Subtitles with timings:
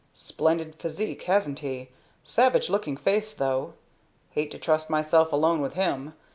[0.15, 1.89] Splendid physique, hasn't he?
[2.23, 3.75] Savage looking face, though.
[4.31, 6.15] Hate to trust myself alone with him.